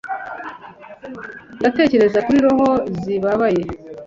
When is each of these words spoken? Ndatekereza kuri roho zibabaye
Ndatekereza 1.59 2.19
kuri 2.25 2.37
roho 2.45 2.69
zibabaye 3.01 3.61